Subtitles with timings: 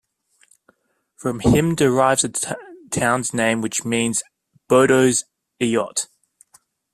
[1.15, 2.57] From him derives the
[2.89, 4.23] town's name, which means
[4.67, 5.25] "Bodo's
[5.61, 6.07] Eyot".